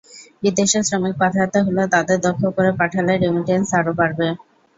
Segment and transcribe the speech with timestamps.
[0.43, 4.27] বিদেশে শ্রমিক পাঠাতে হলে, তাদের দক্ষ করে পাঠালে রেমিট্যান্স আরও বাড়বে।